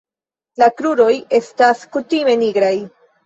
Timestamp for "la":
0.61-0.69